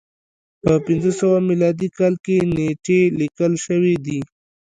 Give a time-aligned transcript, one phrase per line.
[0.61, 4.19] په پنځه سوه میلادي کال کې نېټې لیکل شوې دي.